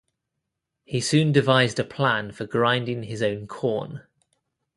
[0.83, 4.01] He soon devised a plan for grinding his own corn.